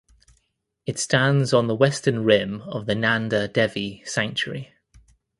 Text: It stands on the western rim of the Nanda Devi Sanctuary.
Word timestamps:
It 0.87 0.97
stands 0.97 1.53
on 1.53 1.67
the 1.67 1.75
western 1.75 2.23
rim 2.23 2.61
of 2.63 2.87
the 2.87 2.95
Nanda 2.95 3.47
Devi 3.47 4.01
Sanctuary. 4.03 4.73